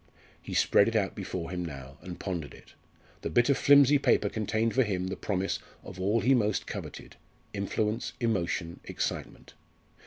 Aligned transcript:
He 0.41 0.55
spread 0.55 0.87
it 0.87 0.95
out 0.95 1.13
before 1.13 1.51
him 1.51 1.63
now, 1.63 1.99
and 2.01 2.19
pondered 2.19 2.55
it. 2.55 2.73
The 3.21 3.29
bit 3.29 3.49
of 3.49 3.57
flimsy 3.59 3.99
paper 3.99 4.29
contained 4.29 4.73
for 4.73 4.81
him 4.81 5.09
the 5.09 5.15
promise 5.15 5.59
of 5.83 5.99
all 6.01 6.21
he 6.21 6.33
most 6.33 6.65
coveted, 6.65 7.17
influence, 7.53 8.13
emotion, 8.19 8.79
excitement. 8.83 9.53